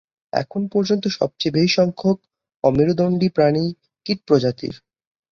[0.33, 2.17] এখন পর্যন্ত সবচেয়ে বেশি সংখ্যক
[2.63, 3.65] অমেরুদণ্ডী প্রাণী
[4.05, 4.75] কীট প্রজাতির।